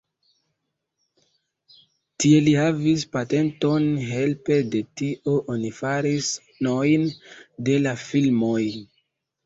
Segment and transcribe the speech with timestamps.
[2.23, 7.09] Tie li havis patenton, helpe de tio oni faris sonojn
[7.71, 8.61] de la filmoj.